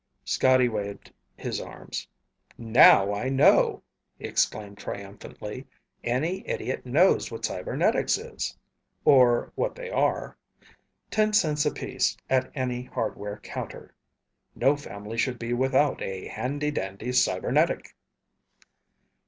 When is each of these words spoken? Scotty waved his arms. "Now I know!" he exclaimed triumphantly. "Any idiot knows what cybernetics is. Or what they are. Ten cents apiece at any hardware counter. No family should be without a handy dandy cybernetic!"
Scotty 0.25 0.67
waved 0.67 1.13
his 1.37 1.61
arms. 1.61 2.07
"Now 2.57 3.13
I 3.13 3.29
know!" 3.29 3.83
he 4.17 4.25
exclaimed 4.25 4.79
triumphantly. 4.79 5.67
"Any 6.03 6.41
idiot 6.49 6.87
knows 6.87 7.31
what 7.31 7.45
cybernetics 7.45 8.17
is. 8.17 8.57
Or 9.05 9.51
what 9.53 9.75
they 9.75 9.91
are. 9.91 10.35
Ten 11.11 11.33
cents 11.33 11.67
apiece 11.67 12.17
at 12.31 12.51
any 12.55 12.85
hardware 12.85 13.37
counter. 13.43 13.93
No 14.55 14.75
family 14.75 15.19
should 15.19 15.37
be 15.37 15.53
without 15.53 16.01
a 16.01 16.25
handy 16.29 16.71
dandy 16.71 17.11
cybernetic!" 17.11 17.93